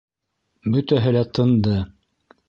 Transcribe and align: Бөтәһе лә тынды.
Бөтәһе 0.75 1.13
лә 1.17 1.21
тынды. 1.39 1.75